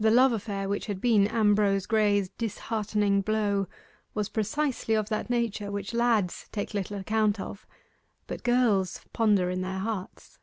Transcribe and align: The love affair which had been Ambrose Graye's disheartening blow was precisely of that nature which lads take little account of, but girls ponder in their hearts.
The 0.00 0.10
love 0.10 0.32
affair 0.32 0.66
which 0.66 0.86
had 0.86 0.98
been 0.98 1.26
Ambrose 1.26 1.84
Graye's 1.86 2.30
disheartening 2.38 3.20
blow 3.20 3.66
was 4.14 4.30
precisely 4.30 4.94
of 4.94 5.10
that 5.10 5.28
nature 5.28 5.70
which 5.70 5.92
lads 5.92 6.48
take 6.52 6.72
little 6.72 6.96
account 6.98 7.38
of, 7.38 7.66
but 8.26 8.44
girls 8.44 9.02
ponder 9.12 9.50
in 9.50 9.60
their 9.60 9.80
hearts. 9.80 10.38